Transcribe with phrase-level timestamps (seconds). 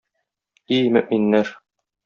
[0.79, 1.55] И мөэминнәр!